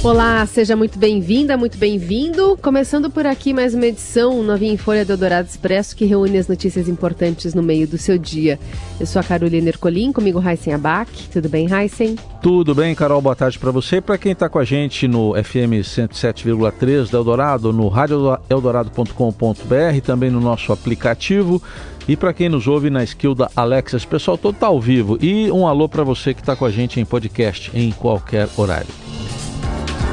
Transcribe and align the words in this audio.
Olá, 0.00 0.46
seja 0.46 0.76
muito 0.76 0.96
bem-vinda, 0.96 1.56
muito 1.56 1.76
bem-vindo. 1.76 2.56
Começando 2.62 3.10
por 3.10 3.26
aqui 3.26 3.52
mais 3.52 3.74
uma 3.74 3.84
edição 3.84 4.44
novinha 4.44 4.72
em 4.72 4.76
Folha 4.76 5.04
do 5.04 5.12
Eldorado 5.12 5.48
Expresso 5.48 5.96
que 5.96 6.04
reúne 6.04 6.38
as 6.38 6.46
notícias 6.46 6.88
importantes 6.88 7.52
no 7.52 7.64
meio 7.64 7.84
do 7.86 7.98
seu 7.98 8.16
dia. 8.16 8.60
Eu 9.00 9.06
sou 9.06 9.18
a 9.18 9.24
Carolina 9.24 9.70
Ercolim, 9.70 10.12
comigo 10.12 10.38
Raíssen 10.38 10.72
Abac. 10.72 11.10
Tudo 11.32 11.48
bem, 11.48 11.66
Raíssen? 11.66 12.14
Tudo 12.40 12.76
bem, 12.76 12.94
Carol. 12.94 13.20
Boa 13.20 13.34
tarde 13.34 13.58
para 13.58 13.72
você 13.72 13.96
e 13.96 14.00
para 14.00 14.16
quem 14.16 14.30
está 14.32 14.48
com 14.48 14.60
a 14.60 14.64
gente 14.64 15.08
no 15.08 15.34
FM 15.34 15.82
107,3 15.82 17.10
da 17.10 17.18
Eldorado, 17.18 17.72
no 17.72 17.88
radioeldorado.com.br, 17.88 20.00
também 20.04 20.30
no 20.30 20.40
nosso 20.40 20.72
aplicativo. 20.72 21.60
E 22.06 22.16
para 22.16 22.32
quem 22.32 22.48
nos 22.48 22.68
ouve 22.68 22.88
na 22.88 23.02
skill 23.02 23.34
da 23.34 23.50
Alexas, 23.54 24.04
pessoal 24.04 24.38
todo 24.38 24.56
tá 24.56 24.68
ao 24.68 24.80
vivo. 24.80 25.18
E 25.20 25.50
um 25.50 25.66
alô 25.66 25.88
para 25.88 26.04
você 26.04 26.32
que 26.32 26.40
está 26.40 26.54
com 26.54 26.64
a 26.64 26.70
gente 26.70 27.00
em 27.00 27.04
podcast 27.04 27.72
em 27.74 27.90
qualquer 27.90 28.48
horário. 28.56 28.86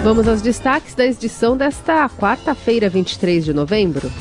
Vamos 0.05 0.27
aos 0.27 0.39
destaques 0.39 0.93
da 0.93 1.03
edição 1.03 1.57
desta 1.57 2.07
quarta-feira, 2.07 2.87
23 2.87 3.43
de 3.43 3.51
novembro. 3.51 4.11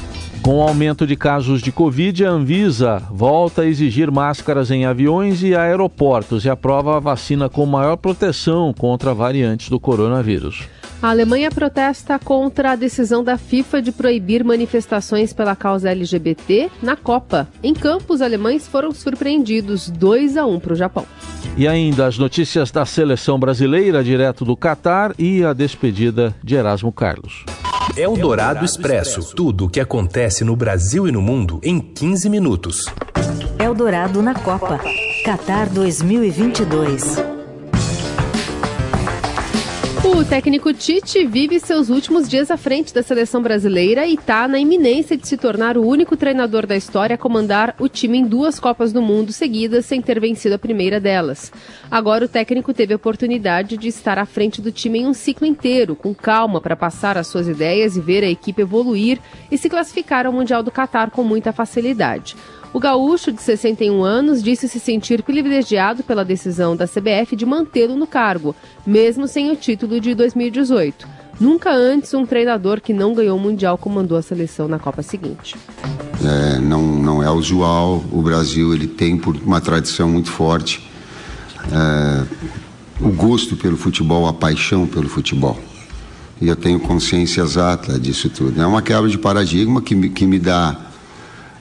Com 0.40 0.56
o 0.56 0.62
aumento 0.62 1.06
de 1.06 1.14
casos 1.14 1.60
de 1.60 1.70
Covid, 1.70 2.24
a 2.24 2.30
Anvisa 2.30 3.02
volta 3.10 3.60
a 3.60 3.66
exigir 3.66 4.10
máscaras 4.10 4.70
em 4.70 4.86
aviões 4.86 5.42
e 5.42 5.54
aeroportos 5.54 6.46
e 6.46 6.48
aprova 6.48 6.96
a 6.96 7.00
vacina 7.00 7.50
com 7.50 7.66
maior 7.66 7.98
proteção 7.98 8.72
contra 8.72 9.12
variantes 9.12 9.68
do 9.68 9.78
coronavírus. 9.78 10.66
A 11.02 11.10
Alemanha 11.10 11.50
protesta 11.50 12.18
contra 12.18 12.72
a 12.72 12.76
decisão 12.76 13.22
da 13.22 13.36
FIFA 13.36 13.82
de 13.82 13.92
proibir 13.92 14.42
manifestações 14.42 15.34
pela 15.34 15.54
causa 15.54 15.90
LGBT 15.90 16.70
na 16.82 16.96
Copa. 16.96 17.46
Em 17.62 17.74
campo, 17.74 18.14
os 18.14 18.22
alemães 18.22 18.66
foram 18.66 18.90
surpreendidos 18.90 19.90
2 19.90 20.38
a 20.38 20.46
1 20.46 20.60
para 20.60 20.72
o 20.72 20.76
Japão. 20.76 21.04
E 21.56 21.68
ainda 21.68 22.06
as 22.06 22.18
notícias 22.18 22.70
da 22.72 22.84
seleção 22.84 23.38
brasileira 23.38 24.02
direto 24.02 24.44
do 24.44 24.56
Catar 24.56 25.14
e 25.16 25.44
a 25.44 25.52
despedida 25.52 26.34
de 26.42 26.56
Erasmo 26.56 26.90
Carlos. 26.90 27.44
É 27.96 28.08
o 28.08 28.16
Dourado 28.16 28.64
Expresso. 28.64 29.34
Tudo 29.36 29.66
o 29.66 29.68
que 29.68 29.78
acontece 29.78 30.42
no 30.42 30.56
Brasil 30.56 31.06
e 31.06 31.12
no 31.12 31.22
mundo 31.22 31.60
em 31.62 31.78
15 31.78 32.28
minutos. 32.28 32.86
Eldorado 33.58 34.20
na 34.20 34.34
Copa. 34.34 34.80
Qatar 35.24 35.70
2022. 35.70 37.33
O 40.16 40.24
técnico 40.24 40.72
Tite 40.72 41.26
vive 41.26 41.58
seus 41.58 41.90
últimos 41.90 42.28
dias 42.28 42.48
à 42.48 42.56
frente 42.56 42.94
da 42.94 43.02
seleção 43.02 43.42
brasileira 43.42 44.06
e 44.06 44.14
está 44.14 44.46
na 44.46 44.60
iminência 44.60 45.16
de 45.16 45.26
se 45.26 45.36
tornar 45.36 45.76
o 45.76 45.84
único 45.84 46.16
treinador 46.16 46.68
da 46.68 46.76
história 46.76 47.14
a 47.14 47.18
comandar 47.18 47.74
o 47.80 47.88
time 47.88 48.18
em 48.18 48.24
duas 48.24 48.60
Copas 48.60 48.92
do 48.92 49.02
Mundo 49.02 49.32
seguidas 49.32 49.86
sem 49.86 50.00
ter 50.00 50.20
vencido 50.20 50.54
a 50.54 50.58
primeira 50.58 51.00
delas. 51.00 51.52
Agora 51.90 52.26
o 52.26 52.28
técnico 52.28 52.72
teve 52.72 52.92
a 52.92 52.96
oportunidade 52.96 53.76
de 53.76 53.88
estar 53.88 54.16
à 54.16 54.24
frente 54.24 54.62
do 54.62 54.70
time 54.70 55.00
em 55.00 55.06
um 55.06 55.12
ciclo 55.12 55.48
inteiro, 55.48 55.96
com 55.96 56.14
calma 56.14 56.60
para 56.60 56.76
passar 56.76 57.18
as 57.18 57.26
suas 57.26 57.48
ideias 57.48 57.96
e 57.96 58.00
ver 58.00 58.22
a 58.22 58.30
equipe 58.30 58.62
evoluir 58.62 59.18
e 59.50 59.58
se 59.58 59.68
classificar 59.68 60.26
ao 60.26 60.32
Mundial 60.32 60.62
do 60.62 60.70
Catar 60.70 61.10
com 61.10 61.24
muita 61.24 61.52
facilidade. 61.52 62.36
O 62.74 62.80
gaúcho, 62.80 63.30
de 63.30 63.40
61 63.40 64.02
anos, 64.02 64.42
disse 64.42 64.68
se 64.68 64.80
sentir 64.80 65.22
privilegiado 65.22 66.02
pela 66.02 66.24
decisão 66.24 66.74
da 66.74 66.88
CBF 66.88 67.36
de 67.36 67.46
mantê-lo 67.46 67.94
no 67.94 68.04
cargo, 68.04 68.52
mesmo 68.84 69.28
sem 69.28 69.48
o 69.52 69.54
título 69.54 70.00
de 70.00 70.12
2018. 70.12 71.06
Nunca 71.38 71.70
antes 71.70 72.12
um 72.14 72.26
treinador 72.26 72.80
que 72.80 72.92
não 72.92 73.14
ganhou 73.14 73.38
o 73.38 73.40
Mundial 73.40 73.78
comandou 73.78 74.18
a 74.18 74.22
seleção 74.22 74.66
na 74.66 74.80
Copa 74.80 75.02
seguinte. 75.02 75.54
É, 76.20 76.58
não, 76.58 76.82
não 76.82 77.22
é 77.22 77.30
usual. 77.30 78.04
O 78.10 78.20
Brasil 78.20 78.74
ele 78.74 78.88
tem 78.88 79.16
por 79.16 79.36
uma 79.36 79.60
tradição 79.60 80.08
muito 80.08 80.32
forte 80.32 80.84
é, 81.72 82.24
o 83.00 83.10
gosto 83.10 83.56
pelo 83.56 83.76
futebol, 83.76 84.26
a 84.26 84.32
paixão 84.32 84.84
pelo 84.84 85.08
futebol. 85.08 85.56
E 86.40 86.48
eu 86.48 86.56
tenho 86.56 86.80
consciência 86.80 87.40
exata 87.40 88.00
disso 88.00 88.28
tudo. 88.28 88.60
É 88.60 88.66
uma 88.66 88.82
quebra 88.82 89.08
de 89.08 89.16
paradigma 89.16 89.80
que 89.80 89.94
me, 89.94 90.10
que 90.10 90.26
me 90.26 90.40
dá 90.40 90.90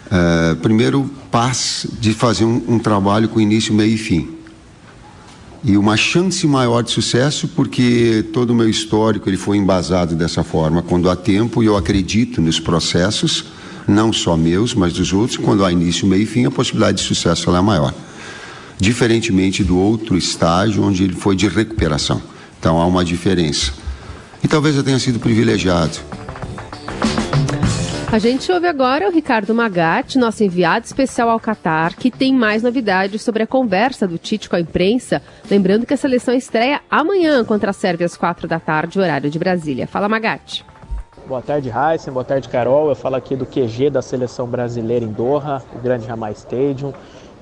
Uh, 0.07 0.55
primeiro, 0.57 1.09
paz 1.31 1.87
de 1.99 2.13
fazer 2.13 2.45
um, 2.45 2.61
um, 2.67 2.79
trabalho 2.79 3.29
com 3.29 3.39
início, 3.39 3.73
meio 3.73 3.93
e 3.93 3.97
fim. 3.97 4.29
E 5.63 5.77
uma 5.77 5.95
chance 5.95 6.45
maior 6.45 6.83
de 6.83 6.91
sucesso, 6.91 7.47
porque 7.47 8.25
todo 8.33 8.49
o 8.51 8.55
meu 8.55 8.69
histórico 8.69 9.29
ele 9.29 9.37
foi 9.37 9.57
embasado 9.57 10.13
dessa 10.13 10.43
forma. 10.43 10.81
Quando 10.81 11.09
há 11.09 11.15
tempo, 11.15 11.63
eu 11.63 11.77
acredito 11.77 12.41
nos 12.41 12.59
processos, 12.59 13.45
não 13.87 14.11
só 14.11 14.35
meus, 14.35 14.73
mas 14.73 14.91
dos 14.91 15.13
outros. 15.13 15.37
Quando 15.37 15.63
há 15.63 15.71
início, 15.71 16.05
meio 16.05 16.23
e 16.23 16.25
fim, 16.25 16.45
a 16.45 16.51
possibilidade 16.51 16.97
de 16.97 17.03
sucesso 17.03 17.55
é 17.55 17.61
maior. 17.61 17.93
Diferentemente 18.77 19.63
do 19.63 19.77
outro 19.77 20.17
estágio, 20.17 20.83
onde 20.83 21.03
ele 21.03 21.13
foi 21.13 21.35
de 21.35 21.47
recuperação. 21.47 22.21
Então 22.59 22.79
há 22.81 22.85
uma 22.85 23.05
diferença. 23.05 23.71
E 24.43 24.47
talvez 24.47 24.75
eu 24.75 24.83
tenha 24.83 24.99
sido 24.99 25.19
privilegiado 25.19 25.97
a 28.13 28.19
gente 28.19 28.51
ouve 28.51 28.67
agora 28.67 29.09
o 29.09 29.11
Ricardo 29.11 29.55
Magatti, 29.55 30.19
nosso 30.19 30.43
enviado 30.43 30.85
especial 30.85 31.29
ao 31.29 31.39
Catar, 31.39 31.95
que 31.95 32.11
tem 32.11 32.31
mais 32.31 32.61
novidades 32.61 33.23
sobre 33.23 33.41
a 33.41 33.47
conversa 33.47 34.07
do 34.07 34.19
Tite 34.19 34.47
com 34.47 34.55
a 34.55 34.59
imprensa. 34.59 35.19
Lembrando 35.49 35.83
que 35.83 35.95
a 35.95 35.97
seleção 35.97 36.31
estreia 36.35 36.79
amanhã 36.91 37.43
contra 37.43 37.71
a 37.71 37.73
Sérvia 37.73 38.05
às 38.05 38.15
quatro 38.15 38.47
da 38.47 38.59
tarde, 38.59 38.99
horário 38.99 39.31
de 39.31 39.39
Brasília. 39.39 39.87
Fala, 39.87 40.07
Magatti. 40.07 40.63
Boa 41.27 41.41
tarde, 41.41 41.71
Heisen. 41.71 42.13
Boa 42.13 42.23
tarde, 42.23 42.47
Carol. 42.49 42.89
Eu 42.89 42.95
falo 42.95 43.15
aqui 43.15 43.35
do 43.35 43.47
QG 43.47 43.89
da 43.89 44.03
seleção 44.03 44.45
brasileira 44.45 45.03
em 45.03 45.11
Doha, 45.11 45.63
o 45.73 45.79
Grande 45.79 46.05
Ramai 46.05 46.33
Stadium, 46.33 46.93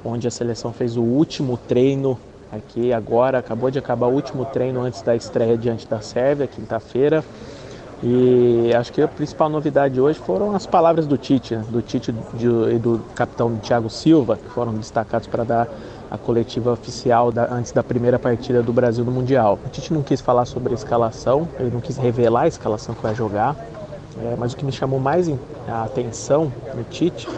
onde 0.05 0.25
a 0.25 0.31
seleção 0.31 0.71
fez 0.71 0.95
o 0.95 1.01
último 1.01 1.57
treino 1.57 2.17
aqui 2.49 2.93
agora. 2.93 3.39
Acabou 3.39 3.69
de 3.69 3.77
acabar 3.77 4.07
o 4.07 4.13
último 4.13 4.45
treino 4.45 4.79
antes 4.79 5.01
da 5.01 5.17
estreia 5.17 5.57
diante 5.57 5.85
da 5.85 5.99
Sérvia, 5.99 6.47
quinta-feira. 6.47 7.25
E 8.03 8.73
acho 8.73 8.91
que 8.91 9.01
a 9.01 9.07
principal 9.07 9.47
novidade 9.47 10.01
hoje 10.01 10.17
foram 10.17 10.55
as 10.55 10.65
palavras 10.65 11.05
do 11.05 11.17
Tite, 11.17 11.55
né? 11.55 11.63
do 11.69 11.83
Tite 11.83 12.13
e 12.73 12.79
do 12.79 12.99
capitão 13.13 13.55
Thiago 13.57 13.91
Silva, 13.91 14.37
que 14.37 14.49
foram 14.49 14.73
destacados 14.73 15.27
para 15.27 15.43
dar 15.43 15.67
a 16.09 16.17
coletiva 16.17 16.71
oficial 16.71 17.31
da, 17.31 17.53
antes 17.53 17.71
da 17.71 17.83
primeira 17.83 18.17
partida 18.17 18.63
do 18.63 18.73
Brasil 18.73 19.05
no 19.05 19.11
Mundial. 19.11 19.59
O 19.63 19.69
Tite 19.69 19.93
não 19.93 20.01
quis 20.01 20.19
falar 20.19 20.45
sobre 20.45 20.73
a 20.73 20.75
escalação, 20.75 21.47
ele 21.59 21.69
não 21.69 21.79
quis 21.79 21.95
revelar 21.95 22.41
a 22.41 22.47
escalação 22.47 22.95
que 22.95 23.03
vai 23.03 23.13
jogar, 23.13 23.55
é, 24.19 24.35
mas 24.35 24.53
o 24.53 24.57
que 24.57 24.65
me 24.65 24.71
chamou 24.71 24.99
mais 24.99 25.29
a 25.67 25.83
atenção 25.83 26.51
no 26.73 26.83
Tite 26.83 27.29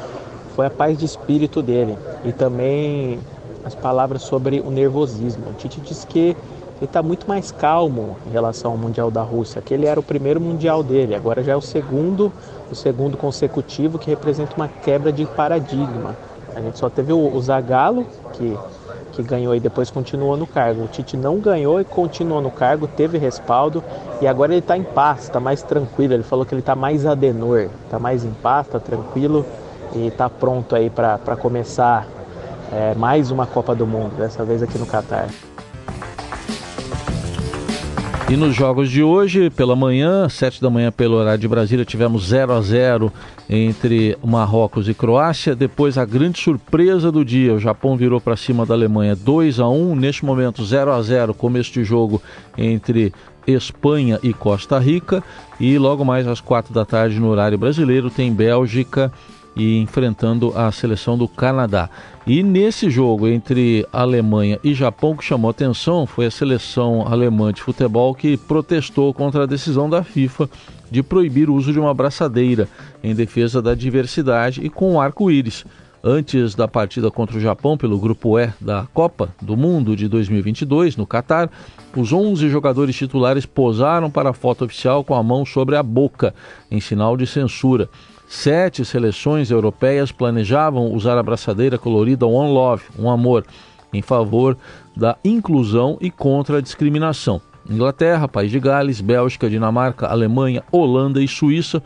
foi 0.56 0.66
a 0.66 0.70
paz 0.70 0.98
de 0.98 1.06
espírito 1.06 1.62
dele 1.62 1.98
e 2.24 2.32
também 2.32 3.20
as 3.66 3.76
palavras 3.76 4.22
sobre 4.22 4.62
o 4.62 4.72
nervosismo. 4.72 5.44
O 5.50 5.54
Tite 5.54 5.82
disse 5.82 6.08
que 6.08 6.38
ele 6.78 6.86
está 6.86 7.02
muito 7.02 7.28
mais 7.28 7.52
calmo 7.52 8.18
em 8.28 8.32
relação 8.32 8.72
ao 8.72 8.78
Mundial 8.78 9.10
da 9.10 9.22
Rússia. 9.22 9.60
Aquele 9.60 9.86
era 9.86 10.00
o 10.00 10.04
primeiro 10.04 10.42
Mundial 10.42 10.84
dele, 10.84 11.16
agora 11.16 11.44
já 11.44 11.54
é 11.54 11.56
o 11.56 11.62
segundo, 11.62 12.32
o 12.72 12.76
segundo 12.76 13.18
consecutivo 13.18 13.98
que 13.98 14.10
representa 14.10 14.56
uma 14.56 14.68
quebra 14.68 15.12
de 15.12 15.26
paradigma. 15.26 16.16
A 16.56 16.62
gente 16.62 16.78
só 16.78 16.90
teve 16.90 17.12
o, 17.12 17.42
Zagallo, 17.42 18.06
que, 18.34 18.58
que 19.14 19.24
ganhou 19.24 19.56
e 19.56 19.60
depois 19.60 19.90
continuou 19.90 20.38
no 20.38 20.46
cargo. 20.46 20.84
O 20.84 20.88
Tite 20.88 21.18
não 21.18 21.40
ganhou 21.40 21.82
e 21.82 21.84
continuou 21.84 22.42
no 22.42 22.52
cargo, 22.52 22.88
teve 22.88 23.18
respaldo 23.18 23.84
e 24.22 24.28
agora 24.28 24.52
ele 24.52 24.60
está 24.60 24.78
em 24.78 24.84
paz, 24.84 25.24
está 25.24 25.40
mais 25.40 25.64
tranquilo. 25.64 26.14
Ele 26.14 26.24
falou 26.24 26.46
que 26.46 26.54
ele 26.54 26.62
está 26.62 26.76
mais 26.76 27.06
adenor, 27.06 27.70
está 27.86 27.98
mais 27.98 28.24
em 28.24 28.32
paz, 28.34 28.68
está 28.68 28.80
tranquilo 28.80 29.46
e 29.96 30.08
está 30.08 30.30
pronto 30.30 30.76
aí 30.76 30.90
para 30.90 31.36
começar 31.40 32.08
é, 32.72 32.94
mais 32.96 33.32
uma 33.32 33.48
Copa 33.48 33.74
do 33.74 33.88
Mundo, 33.88 34.16
dessa 34.18 34.44
vez 34.44 34.62
aqui 34.62 34.78
no 34.78 34.86
Catar. 34.86 35.28
E 38.30 38.38
nos 38.38 38.56
jogos 38.56 38.90
de 38.90 39.04
hoje, 39.04 39.50
pela 39.50 39.76
manhã, 39.76 40.28
7 40.30 40.62
da 40.62 40.70
manhã 40.70 40.92
pelo 40.92 41.16
horário 41.16 41.40
de 41.40 41.48
Brasília, 41.48 41.84
tivemos 41.84 42.28
0 42.28 42.54
a 42.54 42.62
0 42.62 43.12
entre 43.50 44.18
Marrocos 44.24 44.88
e 44.88 44.94
Croácia. 44.94 45.56
Depois 45.56 45.98
a 45.98 46.06
grande 46.06 46.40
surpresa 46.40 47.12
do 47.12 47.24
dia, 47.24 47.54
o 47.54 47.60
Japão 47.60 47.98
virou 47.98 48.22
para 48.22 48.38
cima 48.38 48.66
da 48.66 48.74
Alemanha 48.74 49.16
2 49.16 49.60
a 49.60 49.68
1. 49.68 49.96
Neste 49.96 50.26
momento 50.26 50.64
0 50.64 50.92
a 50.94 51.02
0, 51.02 51.34
começo 51.34 51.74
de 51.74 51.84
jogo 51.84 52.22
entre 52.58 53.14
Espanha 53.46 54.20
e 54.24 54.34
Costa 54.34 54.80
Rica. 54.80 55.22
E 55.60 55.78
logo 55.78 56.06
mais 56.06 56.26
às 56.26 56.40
4 56.40 56.74
da 56.74 56.86
tarde 56.86 57.20
no 57.20 57.28
horário 57.28 57.58
brasileiro 57.58 58.10
tem 58.10 58.34
Bélgica 58.34 59.12
e 59.56 59.78
enfrentando 59.80 60.58
a 60.58 60.72
seleção 60.72 61.18
do 61.18 61.28
Canadá. 61.28 61.90
E 62.26 62.42
nesse 62.42 62.90
jogo 62.90 63.28
entre 63.28 63.86
Alemanha 63.92 64.60
e 64.64 64.74
Japão, 64.74 65.16
que 65.16 65.24
chamou 65.24 65.52
atenção 65.52 66.06
foi 66.06 66.26
a 66.26 66.32
seleção 66.32 67.06
alemã 67.08 67.52
de 67.52 67.62
futebol 67.62 68.16
que 68.16 68.38
protestou 68.38 69.14
contra 69.14 69.44
a 69.44 69.48
decisão 69.48 69.90
da 69.90 70.04
FIFA 70.04 70.50
de 70.90 71.04
proibir 71.04 71.50
o 71.50 71.56
uso 71.56 71.74
de 71.74 71.80
uma 71.80 71.94
braçadeira 71.94 72.68
em 73.04 73.16
defesa 73.16 73.62
da 73.62 73.74
diversidade 73.74 74.64
e 74.64 74.70
com 74.70 74.94
um 74.94 75.02
arco-íris. 75.02 75.66
Antes 76.06 76.54
da 76.54 76.68
partida 76.68 77.10
contra 77.10 77.38
o 77.38 77.40
Japão 77.40 77.78
pelo 77.78 77.98
Grupo 77.98 78.38
E 78.38 78.52
da 78.60 78.86
Copa 78.94 79.34
do 79.42 79.56
Mundo 79.56 79.96
de 79.96 80.10
2022 80.10 80.98
no 80.98 81.08
Catar, 81.08 81.50
os 81.96 82.12
11 82.12 82.50
jogadores 82.50 82.94
titulares 82.94 83.46
posaram 83.46 84.12
para 84.12 84.32
a 84.32 84.34
foto 84.34 84.66
oficial 84.66 85.02
com 85.04 85.16
a 85.16 85.24
mão 85.24 85.46
sobre 85.46 85.78
a 85.78 85.82
boca, 85.82 86.36
em 86.70 86.82
sinal 86.82 87.16
de 87.16 87.26
censura. 87.26 87.90
Sete 88.36 88.84
seleções 88.84 89.52
europeias 89.52 90.12
planejavam 90.12 90.92
usar 90.92 91.20
a 91.20 91.24
braçadeira 91.24 91.78
colorida 91.78 92.26
One 92.26 92.52
Love, 92.52 92.84
um 92.98 93.08
amor, 93.08 93.46
em 93.94 94.02
favor 94.02 94.58
da 94.98 95.16
inclusão 95.24 96.00
e 96.02 96.10
contra 96.10 96.58
a 96.58 96.62
discriminação. 96.62 97.40
Inglaterra, 97.70 98.28
País 98.28 98.50
de 98.50 98.60
Gales, 98.60 99.02
Bélgica, 99.02 99.48
Dinamarca, 99.48 100.08
Alemanha, 100.08 100.64
Holanda 100.72 101.22
e 101.22 101.28
Suíça 101.28 101.82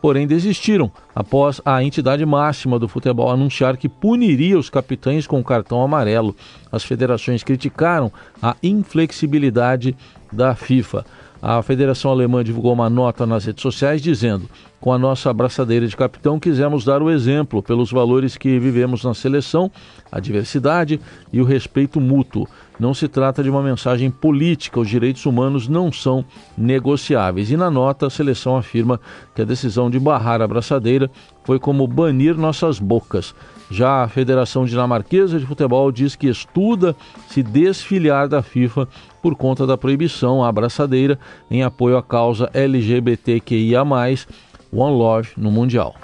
porém 0.00 0.26
desistiram 0.26 0.90
após 1.14 1.60
a 1.64 1.82
entidade 1.84 2.24
máxima 2.24 2.78
do 2.78 2.88
futebol 2.88 3.30
anunciar 3.30 3.76
que 3.76 3.88
puniria 3.88 4.58
os 4.58 4.70
capitães 4.70 5.26
com 5.26 5.42
cartão 5.44 5.82
amarelo. 5.82 6.34
As 6.72 6.82
federações 6.82 7.42
criticaram 7.42 8.10
a 8.40 8.56
inflexibilidade 8.62 9.94
da 10.32 10.54
FIFA. 10.54 11.04
A 11.42 11.62
Federação 11.62 12.10
Alemã 12.10 12.44
divulgou 12.44 12.72
uma 12.72 12.90
nota 12.90 13.24
nas 13.24 13.46
redes 13.46 13.62
sociais 13.62 14.02
dizendo: 14.02 14.48
com 14.80 14.92
a 14.92 14.98
nossa 14.98 15.30
abraçadeira 15.30 15.86
de 15.86 15.96
capitão, 15.96 16.38
quisemos 16.38 16.84
dar 16.84 17.02
o 17.02 17.10
exemplo 17.10 17.62
pelos 17.62 17.90
valores 17.90 18.36
que 18.36 18.58
vivemos 18.58 19.04
na 19.04 19.14
seleção, 19.14 19.70
a 20.10 20.20
diversidade 20.20 21.00
e 21.32 21.40
o 21.40 21.44
respeito 21.44 22.00
mútuo. 22.00 22.46
Não 22.78 22.94
se 22.94 23.06
trata 23.08 23.42
de 23.42 23.50
uma 23.50 23.62
mensagem 23.62 24.10
política, 24.10 24.80
os 24.80 24.88
direitos 24.88 25.26
humanos 25.26 25.68
não 25.68 25.92
são 25.92 26.24
negociáveis. 26.56 27.50
E 27.50 27.56
na 27.56 27.70
nota, 27.70 28.06
a 28.06 28.10
seleção 28.10 28.56
afirma 28.56 28.98
que 29.34 29.42
a 29.42 29.44
decisão 29.44 29.90
de 29.90 29.98
barrar 29.98 30.40
a 30.40 30.44
abraçadeira 30.44 31.10
foi 31.44 31.58
como 31.58 31.86
banir 31.86 32.36
nossas 32.38 32.78
bocas. 32.78 33.34
Já 33.70 34.02
a 34.02 34.08
Federação 34.08 34.64
Dinamarquesa 34.64 35.38
de 35.38 35.46
Futebol 35.46 35.92
diz 35.92 36.16
que 36.16 36.26
estuda 36.26 36.96
se 37.28 37.42
desfiliar 37.42 38.28
da 38.28 38.42
FIFA 38.42 38.88
por 39.20 39.34
conta 39.34 39.66
da 39.66 39.76
proibição 39.76 40.42
à 40.42 40.48
abraçadeira 40.48 41.18
em 41.50 41.62
apoio 41.62 41.96
à 41.96 42.02
causa 42.02 42.50
LGBTQIA, 42.54 43.82
One 43.82 44.96
Love 44.96 45.30
no 45.36 45.50
Mundial. 45.50 45.94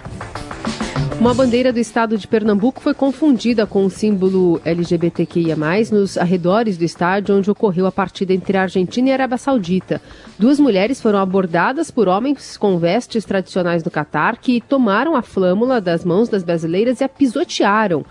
Uma 1.19 1.33
bandeira 1.33 1.73
do 1.73 1.79
estado 1.79 2.19
de 2.19 2.29
Pernambuco 2.29 2.79
foi 2.79 2.93
confundida 2.93 3.67
com 3.67 3.87
o 3.87 3.91
símbolo 3.91 4.61
LGBTQIA, 4.65 5.57
nos 5.91 6.19
arredores 6.19 6.77
do 6.77 6.85
estádio 6.85 7.35
onde 7.35 7.51
ocorreu 7.51 7.87
a 7.87 7.93
partida 7.93 8.35
entre 8.35 8.59
a 8.59 8.63
Argentina 8.63 9.09
e 9.09 9.13
a 9.13 9.15
Arábia 9.15 9.39
Saudita. 9.39 10.01
Duas 10.39 10.61
mulheres 10.61 11.01
foram 11.01 11.19
abordadas 11.19 11.91
por 11.91 12.07
homens 12.07 12.59
com 12.59 12.79
vestes 12.79 13.25
tradicionais 13.25 13.83
do 13.83 13.91
Catar 13.91 14.37
que 14.37 14.61
tomaram 14.61 15.17
a 15.17 15.23
flâmula 15.23 15.81
das 15.81 16.05
mãos 16.05 16.29
das 16.29 16.45
brasileiras 16.45 17.01
e 17.01 17.05
a 17.05 17.09
pisotearam. 17.09 18.05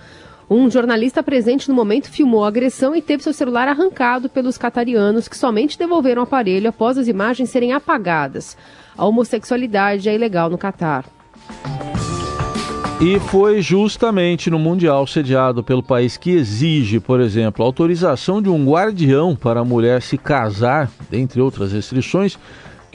Um 0.48 0.70
jornalista 0.70 1.24
presente 1.24 1.68
no 1.68 1.74
momento 1.74 2.10
filmou 2.10 2.46
a 2.46 2.48
agressão 2.48 2.96
e 2.96 3.02
teve 3.02 3.24
seu 3.24 3.34
celular 3.34 3.68
arrancado 3.68 4.30
pelos 4.30 4.60
catarianos, 4.60 5.28
que 5.28 5.36
somente 5.36 5.78
devolveram 5.78 6.22
o 6.22 6.24
aparelho 6.24 6.70
após 6.70 7.00
as 7.00 7.08
imagens 7.08 7.50
serem 7.50 7.74
apagadas. 7.74 8.56
A 8.96 9.06
homossexualidade 9.06 10.08
é 10.08 10.14
ilegal 10.14 10.50
no 10.50 10.58
Catar. 10.58 11.06
E 13.02 13.20
foi 13.20 13.62
justamente 13.62 14.50
no 14.50 14.60
Mundial 14.60 15.06
sediado 15.08 15.64
pelo 15.64 15.84
país 15.84 16.16
que 16.16 16.32
exige, 16.32 17.00
por 17.00 17.20
exemplo, 17.20 17.66
autorização 17.66 18.42
de 18.42 18.48
um 18.48 18.66
guardião 18.66 19.36
para 19.36 19.62
a 19.62 19.66
mulher 19.66 20.02
se 20.02 20.18
casar, 20.18 20.90
dentre 21.10 21.42
outras 21.42 21.74
restrições, 21.74 22.38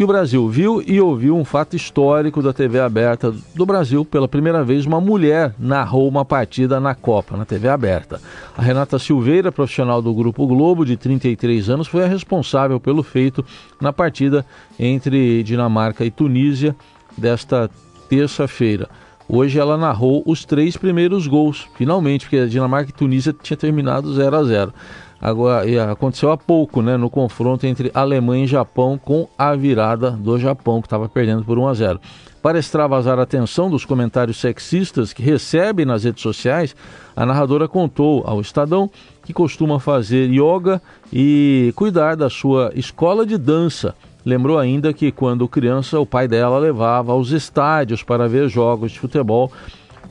que 0.01 0.05
o 0.05 0.07
Brasil 0.07 0.49
viu 0.49 0.83
e 0.87 0.99
ouviu 0.99 1.37
um 1.37 1.45
fato 1.45 1.77
histórico 1.77 2.41
da 2.41 2.55
TV 2.55 2.81
aberta 2.81 3.35
do 3.55 3.67
Brasil. 3.67 4.03
Pela 4.03 4.27
primeira 4.27 4.65
vez, 4.65 4.87
uma 4.87 4.99
mulher 4.99 5.55
narrou 5.59 6.09
uma 6.09 6.25
partida 6.25 6.81
na 6.81 6.95
Copa, 6.95 7.37
na 7.37 7.45
TV 7.45 7.69
aberta. 7.69 8.19
A 8.57 8.63
Renata 8.63 8.99
Silveira, 8.99 9.53
profissional 9.53 10.01
do 10.01 10.15
Grupo 10.15 10.47
Globo, 10.47 10.87
de 10.87 10.97
33 10.97 11.69
anos, 11.69 11.87
foi 11.87 12.03
a 12.03 12.07
responsável 12.07 12.81
pelo 12.81 13.03
feito 13.03 13.45
na 13.79 13.93
partida 13.93 14.43
entre 14.79 15.43
Dinamarca 15.43 16.03
e 16.03 16.11
Tunísia 16.11 16.75
desta 17.15 17.69
terça-feira. 18.09 18.89
Hoje 19.29 19.59
ela 19.59 19.77
narrou 19.77 20.23
os 20.25 20.47
três 20.47 20.79
primeiros 20.79 21.27
gols, 21.27 21.69
finalmente, 21.77 22.25
porque 22.25 22.39
a 22.39 22.47
Dinamarca 22.47 22.89
e 22.89 22.95
Tunísia 22.95 23.37
tinha 23.43 23.55
terminado 23.55 24.15
0 24.15 24.35
a 24.35 24.45
0. 24.45 24.73
Agora, 25.21 25.65
aconteceu 25.91 26.31
há 26.31 26.37
pouco, 26.37 26.81
né, 26.81 26.97
no 26.97 27.11
confronto 27.11 27.67
entre 27.67 27.91
Alemanha 27.93 28.45
e 28.45 28.49
Japão, 28.49 28.99
com 28.99 29.29
a 29.37 29.55
virada 29.55 30.13
do 30.13 30.39
Japão, 30.39 30.81
que 30.81 30.87
estava 30.87 31.09
perdendo 31.09 31.45
por 31.45 31.59
1 31.59 31.69
a 31.69 31.75
0. 31.75 32.01
Para 32.43 32.59
extravasar 32.59 33.19
a 33.19 33.23
atenção 33.23 33.69
dos 33.69 33.85
comentários 33.85 34.41
sexistas 34.41 35.13
que 35.13 35.23
recebe 35.23 35.85
nas 35.85 36.05
redes 36.05 36.23
sociais, 36.23 36.75
a 37.15 37.27
narradora 37.27 37.69
contou 37.69 38.25
ao 38.27 38.41
Estadão 38.41 38.91
que 39.25 39.35
costuma 39.35 39.79
fazer 39.79 40.31
yoga 40.31 40.81
e 41.13 41.73
cuidar 41.77 42.17
da 42.17 42.31
sua 42.31 42.73
escola 42.75 43.27
de 43.27 43.37
dança 43.37 43.95
Lembrou 44.25 44.59
ainda 44.59 44.93
que 44.93 45.11
quando 45.11 45.49
criança 45.49 45.99
o 45.99 46.05
pai 46.05 46.29
dela 46.29 46.59
levava 46.59 47.13
aos 47.13 47.31
estádios 47.31 48.03
para 48.03 48.29
ver 48.29 48.49
jogos 48.49 48.93
de 48.93 49.01
futebol 49.01 49.51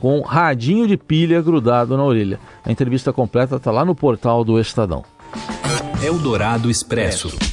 com 0.00 0.20
radinho 0.20 0.86
de 0.86 0.96
pilha 0.96 1.40
grudado 1.42 1.96
na 1.96 2.04
orelha. 2.04 2.40
A 2.64 2.72
entrevista 2.72 3.12
completa 3.12 3.56
está 3.56 3.70
lá 3.70 3.84
no 3.84 3.94
portal 3.94 4.42
do 4.42 4.58
Estadão. 4.58 5.04
Eldorado 6.02 6.70
Expresso. 6.70 7.49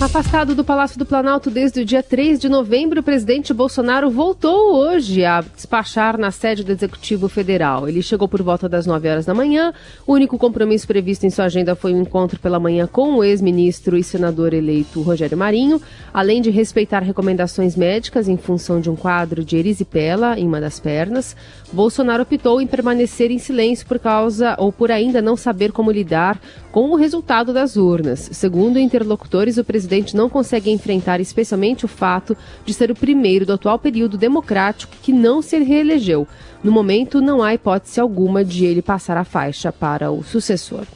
Afastado 0.00 0.54
do 0.54 0.64
Palácio 0.64 0.98
do 0.98 1.04
Planalto 1.04 1.50
desde 1.50 1.82
o 1.82 1.84
dia 1.84 2.02
3 2.02 2.40
de 2.40 2.48
novembro, 2.48 3.00
o 3.00 3.02
presidente 3.02 3.52
Bolsonaro 3.52 4.10
voltou 4.10 4.74
hoje 4.74 5.26
a 5.26 5.42
despachar 5.42 6.16
na 6.16 6.30
sede 6.30 6.64
do 6.64 6.72
Executivo 6.72 7.28
Federal. 7.28 7.86
Ele 7.86 8.00
chegou 8.00 8.26
por 8.26 8.42
volta 8.42 8.66
das 8.66 8.86
9 8.86 9.06
horas 9.06 9.26
da 9.26 9.34
manhã. 9.34 9.74
O 10.06 10.14
único 10.14 10.38
compromisso 10.38 10.86
previsto 10.86 11.26
em 11.26 11.30
sua 11.30 11.44
agenda 11.44 11.74
foi 11.74 11.92
um 11.92 12.00
encontro 12.00 12.40
pela 12.40 12.58
manhã 12.58 12.86
com 12.86 13.16
o 13.16 13.22
ex-ministro 13.22 13.94
e 13.94 14.02
senador 14.02 14.54
eleito 14.54 15.02
Rogério 15.02 15.36
Marinho, 15.36 15.82
além 16.14 16.40
de 16.40 16.48
respeitar 16.48 17.00
recomendações 17.00 17.76
médicas 17.76 18.26
em 18.26 18.38
função 18.38 18.80
de 18.80 18.88
um 18.88 18.96
quadro 18.96 19.44
de 19.44 19.58
erisipela 19.58 20.38
em 20.38 20.46
uma 20.46 20.62
das 20.62 20.80
pernas. 20.80 21.36
Bolsonaro 21.70 22.22
optou 22.22 22.58
em 22.58 22.66
permanecer 22.66 23.30
em 23.30 23.38
silêncio 23.38 23.86
por 23.86 23.98
causa 23.98 24.56
ou 24.58 24.72
por 24.72 24.90
ainda 24.90 25.20
não 25.20 25.36
saber 25.36 25.72
como 25.72 25.92
lidar 25.92 26.40
com 26.72 26.88
o 26.90 26.96
resultado 26.96 27.52
das 27.52 27.76
urnas. 27.76 28.30
Segundo 28.32 28.78
interlocutores, 28.78 29.58
o 29.58 29.64
presidente 29.64 29.89
não 30.14 30.28
consegue 30.28 30.70
enfrentar 30.70 31.20
especialmente 31.20 31.84
o 31.84 31.88
fato 31.88 32.36
de 32.64 32.72
ser 32.72 32.90
o 32.90 32.94
primeiro 32.94 33.44
do 33.44 33.52
atual 33.52 33.78
período 33.78 34.16
democrático 34.16 34.96
que 35.02 35.12
não 35.12 35.42
se 35.42 35.58
reelegeu. 35.58 36.26
No 36.62 36.70
momento, 36.70 37.20
não 37.20 37.42
há 37.42 37.54
hipótese 37.54 38.00
alguma 38.00 38.44
de 38.44 38.64
ele 38.64 38.82
passar 38.82 39.16
a 39.16 39.24
faixa 39.24 39.72
para 39.72 40.10
o 40.10 40.22
sucessor. 40.22 40.86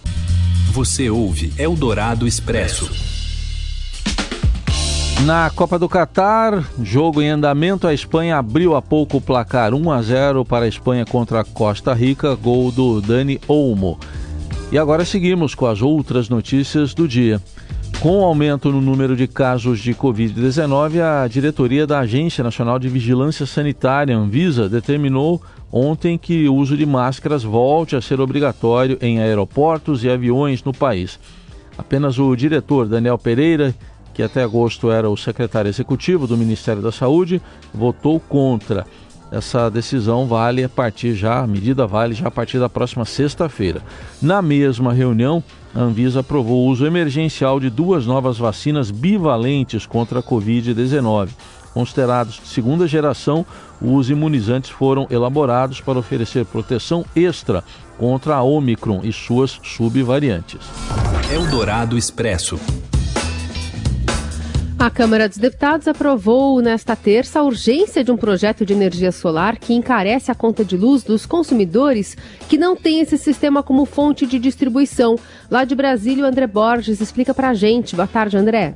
Você 0.73 1.09
ouve 1.09 1.53
Eldorado 1.59 2.27
Expresso. 2.27 2.91
Na 5.25 5.49
Copa 5.49 5.79
do 5.79 5.89
Catar, 5.89 6.69
jogo 6.83 7.23
em 7.23 7.31
andamento, 7.31 7.87
a 7.87 7.95
Espanha 7.95 8.37
abriu 8.37 8.77
há 8.77 8.83
pouco 8.83 9.17
o 9.17 9.21
placar 9.21 9.73
1 9.73 9.91
a 9.91 10.03
0 10.03 10.45
para 10.45 10.67
a 10.67 10.69
Espanha 10.69 11.05
contra 11.07 11.41
a 11.41 11.45
Costa 11.45 11.95
Rica, 11.95 12.35
gol 12.35 12.71
do 12.71 13.01
Dani 13.01 13.41
Olmo. 13.49 13.99
E 14.71 14.77
agora 14.77 15.05
seguimos 15.05 15.55
com 15.55 15.67
as 15.67 15.81
outras 15.81 16.29
notícias 16.29 16.93
do 16.93 17.09
dia. 17.09 17.41
Com 18.01 18.21
o 18.21 18.25
aumento 18.25 18.71
no 18.71 18.81
número 18.81 19.17
de 19.17 19.27
casos 19.27 19.81
de 19.81 19.95
Covid-19, 19.95 21.01
a 21.01 21.27
diretoria 21.27 21.87
da 21.87 22.01
Agência 22.01 22.45
Nacional 22.45 22.79
de 22.79 22.89
Vigilância 22.89 23.47
Sanitária, 23.47 24.17
Anvisa, 24.17 24.69
determinou 24.69 25.41
ontem 25.73 26.19
que 26.19 26.47
o 26.47 26.55
uso 26.55 26.77
de 26.77 26.85
máscaras 26.85 27.43
volte 27.43 27.97
a 27.97 28.03
ser 28.03 28.21
obrigatório 28.21 28.99
em 29.01 29.21
aeroportos 29.21 30.05
e 30.05 30.11
aviões 30.11 30.63
no 30.63 30.73
país. 30.73 31.19
Apenas 31.79 32.19
o 32.19 32.37
diretor 32.37 32.87
Daniel 32.87 33.19
Pereira 33.19 33.75
que 34.15 34.23
até 34.23 34.43
agosto 34.43 34.91
era 34.91 35.11
o 35.11 35.17
secretário 35.17 35.69
executivo 35.69 36.27
do 36.27 36.39
Ministério 36.39 36.81
da 36.81 36.93
Saúde, 36.93 37.43
votou 37.75 38.21
contra. 38.21 38.87
Essa 39.31 39.69
decisão 39.69 40.27
vale 40.27 40.63
a 40.63 40.69
partir 40.69 41.15
já, 41.15 41.41
a 41.41 41.47
medida 41.47 41.87
vale 41.87 42.15
já 42.15 42.29
a 42.29 42.31
partir 42.31 42.61
da 42.61 42.69
próxima 42.69 43.05
sexta-feira. 43.05 43.83
Na 44.23 44.41
mesma 44.41 44.93
reunião, 44.93 45.43
a 45.75 45.81
Anvisa 45.81 46.21
aprovou 46.21 46.65
o 46.65 46.71
uso 46.71 46.87
emergencial 46.87 47.59
de 47.59 47.69
duas 47.69 48.07
novas 48.07 48.39
vacinas 48.39 48.91
bivalentes 48.91 49.85
contra 49.85 50.21
a 50.21 50.23
Covid-19. 50.23 51.31
Considerados 51.73 52.35
de 52.37 52.47
segunda 52.47 52.87
geração, 52.87 53.45
os 53.83 54.09
imunizantes 54.09 54.71
foram 54.71 55.09
elaborados 55.11 55.81
para 55.81 55.99
oferecer 55.99 56.45
proteção 56.45 57.05
extra 57.17 57.65
contra 57.99 58.37
a 58.37 58.43
Omicron 58.43 59.01
e 59.03 59.13
suas 59.13 59.59
subvariantes. 59.65 60.61
Eldorado 61.33 61.99
Expresso. 61.99 62.61
A 64.85 64.91
Câmara 64.91 65.27
dos 65.31 65.39
Deputados 65.39 65.89
aprovou 65.89 66.61
nesta 66.61 66.95
terça 66.95 67.41
a 67.41 67.43
urgência 67.43 68.05
de 68.05 68.13
um 68.13 68.19
projeto 68.19 68.67
de 68.67 68.75
energia 68.75 69.11
solar 69.11 69.57
que 69.57 69.73
encarece 69.73 70.31
a 70.31 70.35
conta 70.35 70.63
de 70.63 70.77
luz 70.77 71.03
dos 71.03 71.25
consumidores 71.25 72.15
que 72.51 72.59
não 72.59 72.77
têm 72.77 73.01
esse 73.01 73.17
sistema 73.17 73.63
como 73.63 73.87
fonte 73.87 74.27
de 74.27 74.39
distribuição. 74.39 75.17
Lá 75.51 75.65
de 75.65 75.75
Brasília, 75.75 76.25
o 76.25 76.27
André 76.27 76.47
Borges 76.47 77.01
explica 77.01 77.33
para 77.33 77.49
a 77.49 77.55
gente. 77.55 77.97
Boa 77.97 78.07
tarde, 78.07 78.37
André. 78.37 78.75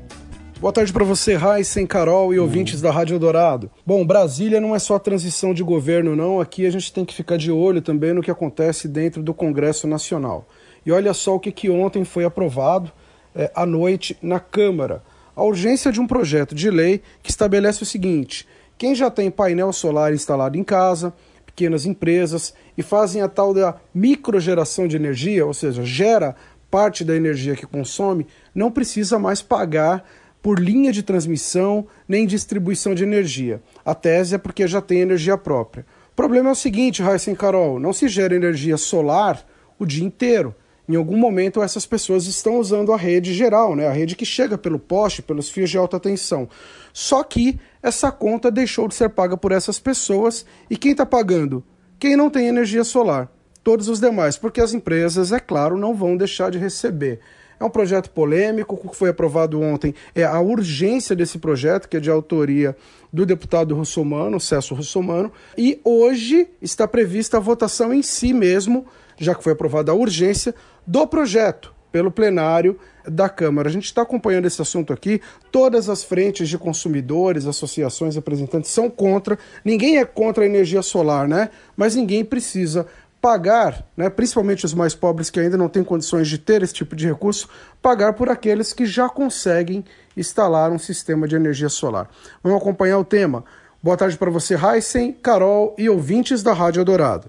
Boa 0.59 0.73
tarde 0.73 0.95
para 0.95 1.05
você, 1.05 1.35
Raíssen, 1.35 1.87
Carol 1.87 2.33
e 2.33 2.39
ouvintes 2.39 2.81
da 2.81 2.91
Rádio 2.91 3.19
Dourado. 3.19 3.71
Bom, 3.85 4.03
Brasília 4.07 4.63
não 4.63 4.75
é 4.75 4.79
só 4.79 4.99
transição 4.99 5.53
de 5.53 5.63
governo, 5.63 6.17
não. 6.17 6.41
Aqui 6.41 6.65
a 6.65 6.71
gente 6.71 6.91
tem 6.91 7.05
que 7.05 7.15
ficar 7.15 7.37
de 7.37 7.53
olho 7.53 7.83
também 7.83 8.15
no 8.15 8.23
que 8.23 8.31
acontece 8.31 8.89
dentro 8.89 9.23
do 9.23 9.35
Congresso 9.35 9.87
Nacional. 9.87 10.49
E 10.87 10.91
olha 10.91 11.13
só 11.13 11.35
o 11.35 11.39
que, 11.39 11.53
que 11.53 11.69
ontem 11.69 12.03
foi 12.03 12.25
aprovado 12.25 12.91
é, 13.37 13.53
à 13.55 13.67
noite 13.67 14.17
na 14.23 14.41
Câmara 14.41 15.03
a 15.39 15.45
urgência 15.45 15.93
de 15.93 16.01
um 16.01 16.07
projeto 16.07 16.53
de 16.53 16.69
lei 16.69 17.01
que 17.23 17.31
estabelece 17.31 17.85
o 17.85 17.87
seguinte: 17.87 18.45
Quem 18.77 18.93
já 18.93 19.09
tem 19.09 19.31
painel 19.31 19.73
solar 19.73 20.13
instalado 20.13 20.59
em 20.59 20.65
casa, 20.65 21.15
pequenas 21.47 21.87
empresas 21.87 22.53
e 22.77 22.83
fazem 22.83 23.23
a 23.23 23.29
tal 23.29 23.55
da 23.55 23.77
microgeração 23.95 24.89
de 24.89 24.97
energia, 24.97 25.47
ou 25.47 25.55
seja, 25.55 25.85
gera 25.85 26.35
parte 26.69 27.05
da 27.05 27.15
energia 27.15 27.55
que 27.55 27.65
consome, 27.67 28.27
não 28.53 28.69
precisa 28.69 29.17
mais 29.17 29.41
pagar 29.41 30.05
por 30.43 30.59
linha 30.59 30.91
de 30.91 31.05
transmissão 31.05 31.87
nem 32.09 32.27
distribuição 32.27 32.93
de 32.93 33.05
energia. 33.05 33.63
A 33.85 33.95
tese 33.95 34.35
é 34.35 34.39
porque 34.39 34.67
já 34.67 34.81
tem 34.81 35.01
energia 35.01 35.39
própria. 35.39 35.87
O 36.11 36.17
problema 36.17 36.49
é 36.49 36.53
o 36.53 36.57
seguinte, 36.57 37.01
Raíssa 37.01 37.31
e 37.31 37.37
Carol, 37.37 37.79
não 37.79 37.93
se 37.93 38.09
gera 38.09 38.35
energia 38.35 38.77
solar 38.77 39.47
o 39.79 39.87
dia 39.87 40.05
inteiro. 40.05 40.53
Em 40.89 40.97
algum 40.97 41.19
momento 41.19 41.63
essas 41.63 41.85
pessoas 41.85 42.27
estão 42.27 42.59
usando 42.59 42.93
a 42.93 42.97
rede 42.97 43.35
geral, 43.35 43.77
né? 43.77 43.87
a 43.87 43.93
rede 43.93 44.17
que 44.17 44.25
chega 44.25 44.57
pelo 44.57 44.79
poste, 44.79 45.21
pelos 45.21 45.51
fios 45.51 45.69
de 45.69 45.77
alta 45.77 46.01
tensão. 46.01 46.49
Só 46.93 47.23
que 47.23 47.61
essa 47.83 48.11
conta 48.11 48.51
deixou 48.51 48.89
de 48.89 48.95
ser 48.95 49.11
paga 49.11 49.37
por 49.37 49.53
essas 49.53 49.79
pessoas 49.79 50.47
e 50.71 50.77
quem 50.77 50.93
está 50.93 51.05
pagando? 51.05 51.63
Quem 51.99 52.17
não 52.17 52.31
tem 52.31 52.47
energia 52.47 52.85
solar. 52.85 53.31
Todos 53.63 53.89
os 53.89 54.01
demais, 54.01 54.39
porque 54.39 54.63
as 54.63 54.73
empresas, 54.73 55.31
é 55.31 55.39
claro, 55.39 55.77
não 55.77 55.95
vão 55.95 56.17
deixar 56.17 56.51
de 56.51 56.57
receber. 56.57 57.21
É 57.61 57.65
um 57.65 57.71
projeto 57.71 58.11
polêmico, 58.11 58.77
que 58.77 58.97
foi 58.97 59.11
aprovado 59.11 59.61
ontem 59.61 59.95
é 60.15 60.25
a 60.25 60.41
urgência 60.41 61.17
desse 61.17 61.39
projeto, 61.39 61.89
que 61.89 61.97
é 61.97 62.01
de 62.01 62.09
autoria 62.09 62.77
do 63.13 63.27
deputado 63.27 63.75
russomano, 63.75 64.39
Celso 64.39 64.75
Russomano, 64.75 65.33
e 65.57 65.81
hoje 65.83 66.49
está 66.63 66.87
prevista 66.87 67.37
a 67.37 67.41
votação 67.41 67.93
em 67.93 68.03
si 68.03 68.33
mesmo, 68.33 68.87
já 69.19 69.35
que 69.35 69.43
foi 69.43 69.53
aprovada 69.53 69.91
a 69.91 69.95
urgência, 69.95 70.55
do 70.89 71.07
projeto 71.07 71.75
pelo 71.93 72.11
plenário 72.11 72.79
da 73.07 73.29
Câmara. 73.29 73.69
A 73.69 73.73
gente 73.73 73.85
está 73.85 74.03
acompanhando 74.03 74.47
esse 74.47 74.61
assunto 74.61 74.93
aqui. 74.93 75.21
Todas 75.53 75.89
as 75.89 76.03
frentes 76.03 76.49
de 76.49 76.57
consumidores, 76.57 77.47
associações, 77.47 78.15
representantes 78.15 78.71
são 78.71 78.89
contra. 78.89 79.39
Ninguém 79.65 79.99
é 79.99 80.05
contra 80.05 80.45
a 80.45 80.47
energia 80.47 80.81
solar, 80.83 81.29
né? 81.29 81.51
Mas 81.77 81.95
ninguém 81.95 82.25
precisa 82.25 82.87
pagar, 83.21 83.85
né, 83.97 84.09
principalmente 84.09 84.65
os 84.65 84.73
mais 84.73 84.95
pobres 84.95 85.29
que 85.29 85.41
ainda 85.41 85.57
não 85.57 85.69
têm 85.69 85.83
condições 85.83 86.29
de 86.29 86.39
ter 86.39 86.63
esse 86.63 86.73
tipo 86.73 86.95
de 86.95 87.05
recurso, 87.05 87.49
pagar 87.83 88.13
por 88.13 88.29
aqueles 88.29 88.73
que 88.73 88.87
já 88.87 89.09
conseguem 89.09 89.85
instalar 90.17 90.71
um 90.71 90.79
sistema 90.79 91.27
de 91.27 91.35
energia 91.35 91.69
solar. 91.69 92.09
Vamos 92.45 92.63
acompanhar 92.63 92.97
o 92.97 93.05
tema. 93.05 93.45
Boa 93.83 93.97
tarde 93.97 94.17
para 94.17 94.31
você, 94.31 94.55
Heisen, 94.55 95.13
Carol 95.13 95.75
e 95.77 95.89
ouvintes 95.89 96.45
da 96.45 96.53
Rádio 96.53 96.79
Eldorado. 96.81 97.29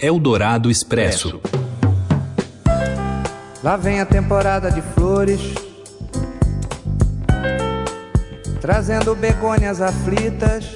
Eldorado 0.00 0.70
Expresso. 0.70 1.40
Lá 3.68 3.76
vem 3.76 4.00
a 4.00 4.06
temporada 4.06 4.70
de 4.70 4.80
flores, 4.80 5.52
trazendo 8.62 9.14
begônias 9.14 9.82
aflitas 9.82 10.72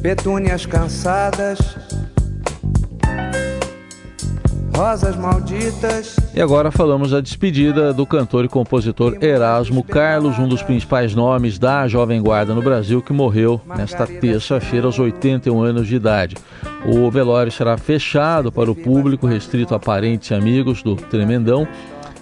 petúnias 0.00 0.64
cansadas, 0.64 1.58
rosas 4.74 5.14
malditas. 5.14 6.16
E 6.34 6.40
agora 6.40 6.70
falamos 6.70 7.10
da 7.10 7.20
despedida 7.20 7.92
do 7.92 8.06
cantor 8.06 8.46
e 8.46 8.48
compositor 8.48 9.22
Erasmo 9.22 9.84
Carlos, 9.84 10.38
um 10.38 10.48
dos 10.48 10.62
principais 10.62 11.14
nomes 11.14 11.58
da 11.58 11.86
Jovem 11.86 12.22
Guarda 12.22 12.54
no 12.54 12.62
Brasil, 12.62 13.02
que 13.02 13.12
morreu 13.12 13.60
nesta 13.76 14.06
terça-feira 14.06 14.86
aos 14.86 14.98
81 14.98 15.62
anos 15.62 15.86
de 15.86 15.96
idade. 15.96 16.36
O 16.86 17.10
velório 17.10 17.50
será 17.50 17.78
fechado 17.78 18.52
para 18.52 18.70
o 18.70 18.74
público, 18.74 19.26
restrito 19.26 19.74
a 19.74 19.78
parentes 19.78 20.30
e 20.30 20.34
amigos 20.34 20.82
do 20.82 20.94
Tremendão, 20.94 21.66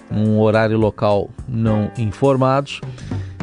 num 0.09 0.39
horário 0.39 0.77
local 0.77 1.29
não 1.49 1.91
informados. 1.97 2.79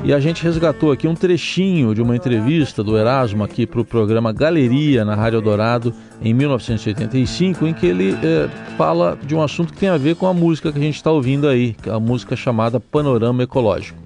E 0.03 0.15
a 0.15 0.19
gente 0.19 0.43
resgatou 0.43 0.91
aqui 0.91 1.07
um 1.07 1.15
trechinho 1.15 1.95
de 1.95 2.01
uma 2.01 2.17
entrevista 2.17 2.83
do 2.83 2.97
Erasmo 2.97 3.45
aqui 3.45 3.67
para 3.67 3.83
o 3.83 3.85
programa 3.85 4.33
Galeria 4.33 5.05
na 5.05 5.15
Rádio 5.15 5.43
Dourado 5.43 5.93
em 6.23 6.33
1985, 6.33 7.67
em 7.67 7.75
que 7.75 7.87
ele 7.87 8.13
é, 8.15 8.49
fala 8.79 9.19
de 9.23 9.35
um 9.35 9.43
assunto 9.43 9.75
que 9.75 9.79
tem 9.79 9.91
a 9.91 9.99
ver 9.99 10.17
com 10.17 10.27
a 10.27 10.33
música 10.33 10.73
que 10.73 10.79
a 10.79 10.83
gente 10.83 10.97
está 10.97 11.11
ouvindo 11.11 11.47
aí, 11.47 11.77
é 11.87 11.91
a 11.91 12.01
música 12.01 12.35
chamada 12.35 12.81
Panorama 12.81 13.43
Ecológico. 13.43 13.99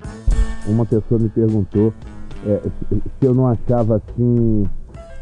Uma 0.67 0.85
pessoa 0.85 1.21
me 1.21 1.29
perguntou 1.29 1.95
é, 2.45 2.61
se 2.91 3.27
eu 3.27 3.33
não 3.33 3.47
achava 3.47 3.97
assim 3.97 4.65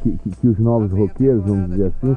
que, 0.02 0.16
que, 0.18 0.30
que, 0.30 0.48
os 0.48 0.58
novos 0.58 0.90
roqueiros, 0.92 1.44
vamos 1.44 1.70
dizer 1.70 1.86
assim, 1.86 2.16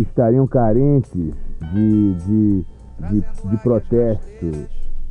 estariam 0.00 0.46
carentes 0.46 1.12
de, 1.12 2.14
de, 2.14 2.64
de, 3.10 3.24
de 3.50 3.56
protesto, 3.62 4.50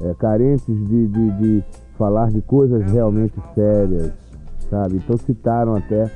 é, 0.01 0.13
carentes 0.15 0.65
de, 0.65 1.07
de, 1.07 1.31
de 1.37 1.63
falar 1.97 2.31
de 2.31 2.41
coisas 2.41 2.91
realmente 2.91 3.35
sérias, 3.53 4.13
sabe? 4.69 4.95
Então 4.97 5.17
citaram 5.17 5.75
até 5.75 6.09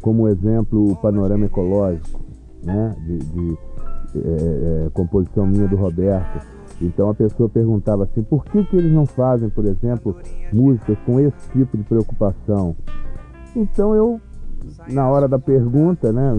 como 0.00 0.28
exemplo 0.28 0.92
o 0.92 0.96
panorama 0.96 1.46
ecológico, 1.46 2.20
né? 2.62 2.94
De, 3.06 3.18
de 3.18 3.58
é, 4.14 4.86
é, 4.86 4.90
composição 4.90 5.46
minha 5.46 5.66
do 5.66 5.76
Roberto. 5.76 6.46
Então 6.80 7.08
a 7.08 7.14
pessoa 7.14 7.48
perguntava 7.48 8.04
assim, 8.04 8.22
por 8.22 8.44
que, 8.44 8.64
que 8.64 8.76
eles 8.76 8.92
não 8.92 9.06
fazem, 9.06 9.48
por 9.48 9.64
exemplo, 9.64 10.16
músicas 10.52 10.98
com 11.06 11.20
esse 11.20 11.50
tipo 11.52 11.76
de 11.76 11.84
preocupação? 11.84 12.74
Então 13.54 13.94
eu, 13.94 14.20
na 14.88 15.08
hora 15.08 15.28
da 15.28 15.38
pergunta, 15.38 16.12
né, 16.12 16.32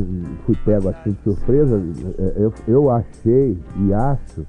fui 0.45 0.55
pego 0.65 0.89
assim 0.89 1.11
de 1.11 1.23
surpresa, 1.23 1.81
é, 2.17 2.33
eu, 2.37 2.53
eu 2.67 2.89
achei 2.89 3.57
e 3.77 3.93
acho, 3.93 4.45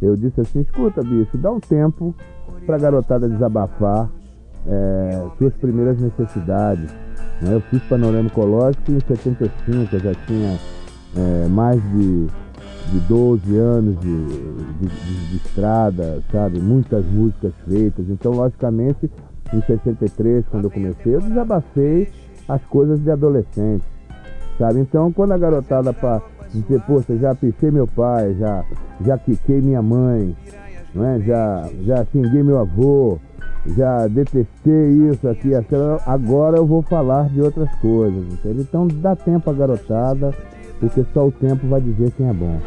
eu 0.00 0.16
disse 0.16 0.40
assim, 0.40 0.60
escuta 0.60 1.02
bicho, 1.02 1.36
dá 1.38 1.50
um 1.50 1.60
tempo 1.60 2.14
para 2.66 2.76
a 2.76 2.78
garotada 2.78 3.28
desabafar 3.28 4.08
é, 4.66 5.26
suas 5.38 5.54
primeiras 5.54 6.00
necessidades. 6.00 6.90
Né? 7.40 7.54
Eu 7.54 7.60
fiz 7.62 7.82
panorama 7.84 8.28
ecológico 8.28 8.92
em 8.92 9.00
75, 9.00 9.94
eu 9.94 10.00
já 10.00 10.14
tinha 10.26 10.58
é, 11.16 11.48
mais 11.48 11.82
de, 11.90 12.26
de 12.90 13.00
12 13.08 13.56
anos 13.56 14.00
de, 14.00 14.24
de, 14.26 14.86
de, 14.86 15.28
de 15.30 15.36
estrada, 15.36 16.22
sabe? 16.30 16.60
Muitas 16.60 17.04
músicas 17.06 17.52
feitas. 17.68 18.08
Então, 18.08 18.32
logicamente, 18.32 19.10
em 19.52 19.60
63, 19.60 20.46
quando 20.50 20.64
eu 20.64 20.70
comecei, 20.70 21.14
eu 21.14 21.20
desabafei 21.20 22.08
as 22.48 22.62
coisas 22.64 23.00
de 23.00 23.10
adolescente, 23.10 23.84
sabe? 24.58 24.80
Então, 24.80 25.12
quando 25.12 25.32
a 25.32 25.38
garotada 25.38 25.92
para 25.92 26.22
dizer, 26.52 26.80
poxa, 26.86 27.16
já 27.16 27.34
pichei 27.34 27.70
meu 27.70 27.86
pai, 27.86 28.34
já, 28.34 28.64
já 29.04 29.18
quiquei 29.18 29.60
minha 29.60 29.82
mãe, 29.82 30.36
né? 30.94 31.22
já, 31.26 31.68
já 31.84 32.04
xinguei 32.06 32.42
meu 32.42 32.58
avô, 32.58 33.18
já 33.76 34.06
detestei 34.06 35.10
isso 35.10 35.28
aqui, 35.28 35.54
aquilo. 35.54 36.00
agora 36.06 36.56
eu 36.56 36.66
vou 36.66 36.82
falar 36.82 37.28
de 37.28 37.40
outras 37.40 37.72
coisas. 37.76 38.24
Entende? 38.32 38.60
Então 38.60 38.86
dá 38.86 39.16
tempo 39.16 39.50
à 39.50 39.52
garotada, 39.52 40.34
porque 40.80 41.04
só 41.14 41.26
o 41.26 41.32
tempo 41.32 41.66
vai 41.68 41.80
dizer 41.80 42.10
quem 42.12 42.28
é 42.28 42.32
bom. 42.32 42.58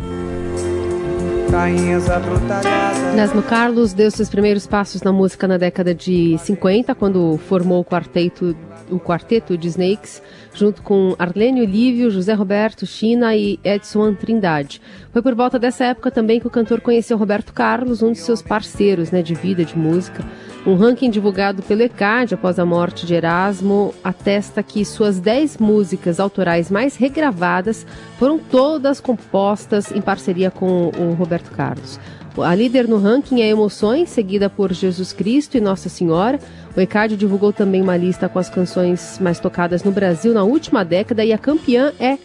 Nesmo 3.15 3.41
Carlos 3.43 3.93
deu 3.93 4.09
seus 4.09 4.29
primeiros 4.29 4.65
passos 4.65 5.01
na 5.03 5.11
música 5.11 5.47
na 5.47 5.57
década 5.57 5.93
de 5.93 6.37
50, 6.39 6.93
quando 6.95 7.37
formou 7.37 7.79
o 7.79 7.85
quarteto, 7.85 8.55
o 8.89 8.99
quarteto 8.99 9.57
de 9.57 9.67
Snakes 9.67 10.21
junto 10.53 10.81
com 10.81 11.15
Arlênio 11.19 11.65
Lívio, 11.65 12.09
José 12.09 12.33
Roberto, 12.33 12.85
China 12.85 13.35
e 13.35 13.59
Edson 13.63 14.13
Trindade. 14.13 14.81
Foi 15.11 15.21
por 15.21 15.35
volta 15.35 15.59
dessa 15.59 15.85
época 15.85 16.09
também 16.09 16.39
que 16.39 16.47
o 16.47 16.49
cantor 16.49 16.81
conheceu 16.81 17.17
Roberto 17.17 17.53
Carlos, 17.53 18.01
um 18.01 18.11
de 18.11 18.19
seus 18.19 18.41
parceiros 18.41 19.11
né, 19.11 19.21
de 19.21 19.35
vida, 19.35 19.65
de 19.65 19.77
música. 19.77 20.23
Um 20.65 20.75
ranking 20.75 21.09
divulgado 21.09 21.61
pelo 21.61 21.83
ECAD 21.83 22.33
após 22.33 22.57
a 22.57 22.65
morte 22.65 23.05
de 23.05 23.13
Erasmo 23.13 23.93
atesta 24.03 24.63
que 24.63 24.83
suas 24.83 25.19
10 25.19 25.57
músicas 25.57 26.19
autorais 26.19 26.71
mais 26.71 26.95
regravadas 26.95 27.85
foram 28.17 28.39
todas 28.39 28.99
compostas 28.99 29.91
em 29.91 30.01
parceria 30.01 30.49
com 30.49 30.91
o 30.97 31.13
Roberto 31.13 31.51
Carlos. 31.51 31.99
A 32.37 32.53
líder 32.53 32.87
no 32.87 32.97
ranking 32.97 33.41
é 33.41 33.47
Emoções, 33.47 34.09
seguida 34.09 34.49
por 34.49 34.73
Jesus 34.73 35.13
Cristo 35.13 35.55
e 35.57 35.61
Nossa 35.61 35.87
Senhora. 35.87 36.39
O 36.75 36.81
ECAD 36.81 37.15
divulgou 37.15 37.53
também 37.53 37.81
uma 37.81 37.95
lista 37.95 38.27
com 38.27 38.37
as 38.37 38.49
canções 38.49 39.17
mais 39.19 39.39
tocadas 39.39 39.83
no 39.83 39.91
Brasil 39.91 40.33
na 40.33 40.43
última 40.43 40.83
década 40.83 41.23
e 41.23 41.31
a 41.31 41.37
campeã 41.37 41.93
é 41.99 42.17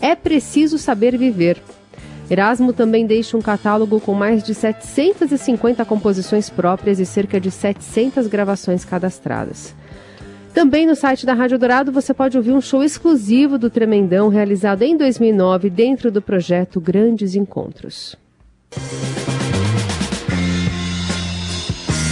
É 0.00 0.14
Preciso 0.14 0.78
Saber 0.78 1.18
Viver. 1.18 1.60
Erasmo 2.30 2.72
também 2.72 3.06
deixa 3.06 3.36
um 3.36 3.42
catálogo 3.42 4.00
com 4.00 4.14
mais 4.14 4.42
de 4.42 4.54
750 4.54 5.84
composições 5.84 6.48
próprias 6.48 6.98
e 7.00 7.06
cerca 7.06 7.40
de 7.40 7.50
700 7.50 8.26
gravações 8.26 8.84
cadastradas. 8.84 9.74
Também 10.52 10.86
no 10.86 10.96
site 10.96 11.26
da 11.26 11.34
Rádio 11.34 11.58
Dourado 11.58 11.92
você 11.92 12.14
pode 12.14 12.36
ouvir 12.36 12.52
um 12.52 12.60
show 12.60 12.82
exclusivo 12.82 13.58
do 13.58 13.68
Tremendão 13.68 14.28
realizado 14.28 14.82
em 14.82 14.96
2009 14.96 15.70
dentro 15.70 16.10
do 16.10 16.22
projeto 16.22 16.80
Grandes 16.80 17.34
Encontros. 17.34 18.16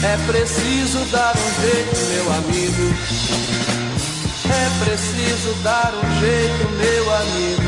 É 0.05 0.19
preciso 0.27 0.99
dar 1.07 1.35
um 1.35 1.51
jeito, 1.63 1.97
meu 2.13 2.33
amigo. 2.35 2.95
É 4.51 4.85
preciso 4.85 5.55
dar 5.63 5.95
um 5.95 6.21
jeito, 6.21 6.69
meu 6.77 7.15
amigo. 7.17 7.63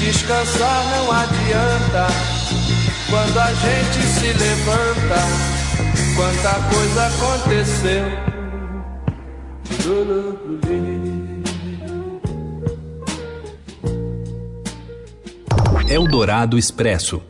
Descansar 0.00 0.84
não 0.96 1.12
adianta 1.12 2.06
quando 3.08 3.38
a 3.38 3.52
gente 3.54 4.02
se 4.02 4.32
levanta. 4.32 5.20
quanta 6.16 6.54
coisa 6.74 7.06
aconteceu. 7.06 8.04
Eldorado 15.88 16.58
Expresso. 16.58 17.22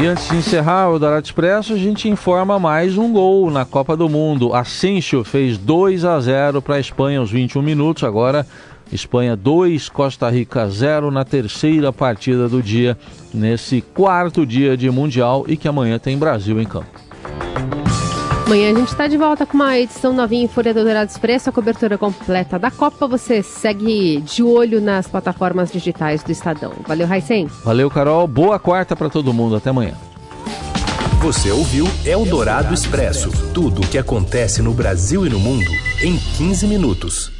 E 0.00 0.06
antes 0.06 0.28
de 0.28 0.36
encerrar 0.36 0.90
o 0.90 0.98
Dourado 1.00 1.26
Expresso, 1.26 1.72
a 1.72 1.76
gente 1.76 2.08
informa 2.08 2.56
mais 2.56 2.96
um 2.96 3.12
gol 3.12 3.50
na 3.50 3.64
Copa 3.64 3.96
do 3.96 4.08
Mundo. 4.08 4.54
Asensio 4.54 5.24
fez 5.24 5.58
2 5.58 6.04
a 6.04 6.20
0 6.20 6.62
para 6.62 6.76
a 6.76 6.80
Espanha 6.80 7.18
aos 7.18 7.32
21 7.32 7.60
minutos. 7.60 8.04
Agora, 8.04 8.46
Espanha 8.92 9.34
2, 9.34 9.88
Costa 9.88 10.30
Rica 10.30 10.68
0 10.68 11.10
na 11.10 11.24
terceira 11.24 11.92
partida 11.92 12.48
do 12.48 12.62
dia, 12.62 12.96
nesse 13.34 13.80
quarto 13.80 14.46
dia 14.46 14.76
de 14.76 14.88
Mundial 14.88 15.44
e 15.48 15.56
que 15.56 15.66
amanhã 15.66 15.98
tem 15.98 16.16
Brasil 16.16 16.60
em 16.60 16.64
campo. 16.64 17.07
Amanhã 18.48 18.72
a 18.72 18.74
gente 18.74 18.88
está 18.88 19.06
de 19.06 19.18
volta 19.18 19.44
com 19.44 19.52
uma 19.52 19.78
edição 19.78 20.10
novinha 20.10 20.44
em 20.44 20.48
Folha 20.48 20.72
do 20.72 20.82
Dourado 20.82 21.10
Expresso, 21.10 21.50
a 21.50 21.52
cobertura 21.52 21.98
completa 21.98 22.58
da 22.58 22.70
Copa. 22.70 23.06
Você 23.06 23.42
segue 23.42 24.22
de 24.22 24.42
olho 24.42 24.80
nas 24.80 25.06
plataformas 25.06 25.70
digitais 25.70 26.22
do 26.22 26.32
Estadão. 26.32 26.72
Valeu, 26.86 27.06
Raicen. 27.06 27.46
Valeu, 27.62 27.90
Carol. 27.90 28.26
Boa 28.26 28.58
quarta 28.58 28.96
para 28.96 29.10
todo 29.10 29.34
mundo. 29.34 29.54
Até 29.54 29.68
amanhã. 29.68 29.92
Você 31.20 31.50
ouviu 31.50 31.86
Eldorado 32.06 32.72
Expresso 32.72 33.30
tudo 33.52 33.82
o 33.82 33.86
que 33.86 33.98
acontece 33.98 34.62
no 34.62 34.72
Brasil 34.72 35.26
e 35.26 35.28
no 35.28 35.38
mundo 35.38 35.70
em 36.00 36.16
15 36.16 36.66
minutos. 36.66 37.37